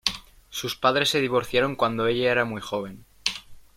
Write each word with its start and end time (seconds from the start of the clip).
Sus 0.49 0.75
padres 0.75 1.09
se 1.09 1.21
divorciaron 1.21 1.75
cuando 1.75 2.07
ella 2.07 2.31
era 2.31 2.43
muy 2.43 2.59
joven. 2.59 3.05